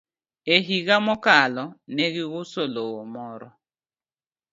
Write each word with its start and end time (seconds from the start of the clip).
E 0.53 0.55
higa 0.67 0.97
mokalo, 1.07 1.65
ne 1.95 2.05
giuso 2.15 2.63
lowo 2.75 3.01
moro. 3.13 3.49